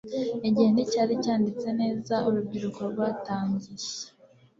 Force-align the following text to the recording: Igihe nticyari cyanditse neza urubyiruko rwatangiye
Igihe 0.47 0.69
nticyari 0.71 1.13
cyanditse 1.23 1.67
neza 1.81 2.15
urubyiruko 2.27 2.79
rwatangiye 2.91 3.87